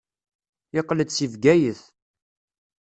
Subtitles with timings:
[0.75, 1.81] Yeqqel-d seg Bgayet.